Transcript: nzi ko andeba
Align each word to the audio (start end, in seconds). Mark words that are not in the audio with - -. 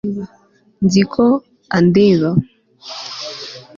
nzi 0.83 1.03
ko 1.13 1.25
andeba 1.77 2.29